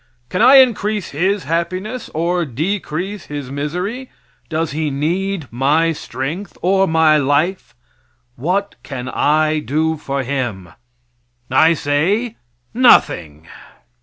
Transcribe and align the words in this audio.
Can 0.29 0.41
I 0.41 0.55
increase 0.55 1.09
his 1.11 1.43
happiness 1.43 2.09
or 2.15 2.43
decrease 2.43 3.25
his 3.27 3.51
misery? 3.51 4.09
Does 4.49 4.71
he 4.71 4.89
need 4.89 5.47
my 5.51 5.91
strength 5.91 6.57
or 6.63 6.87
my 6.87 7.17
life? 7.17 7.75
What 8.35 8.77
can 8.81 9.09
I 9.09 9.59
do 9.59 9.97
for 9.97 10.23
him? 10.23 10.69
I 11.51 11.75
say, 11.75 12.37
nothing. 12.73 13.45